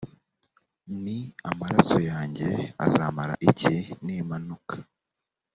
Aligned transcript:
nti 1.01 1.17
amaraso 1.51 1.97
yanjye 2.09 2.47
azamara 2.85 3.33
iki 3.49 3.75
nimanuka 4.03 4.75